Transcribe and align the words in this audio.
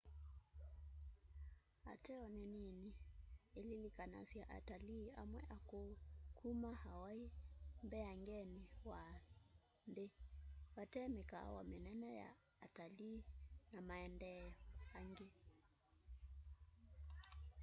ateo 1.93 2.25
nî 2.35 2.43
nini 2.55 2.87
ililikanasya 3.59 4.43
atalii 4.57 5.07
amwe 5.21 5.41
akûû 5.55 5.89
kuma 6.37 6.71
hawaii 6.83 7.33
mbeangenî 7.85 8.61
wa 8.89 9.01
nthî 9.91 10.07
vate 10.75 11.03
mîkaawa 11.17 11.61
mînene 11.71 12.11
ya 12.21 12.31
atalii 12.65 13.19
na 13.73 13.79
maendeeo 13.87 14.51
angî 14.99 15.29